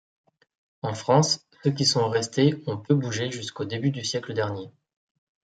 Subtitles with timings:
[0.81, 4.71] En France, ceux qui sont restés ont peu bougé jusqu'au début du siècle dernier.